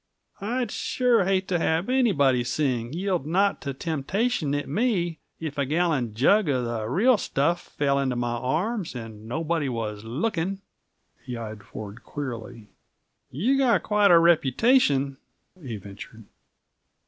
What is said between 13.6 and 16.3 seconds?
quite a reputation" he ventured.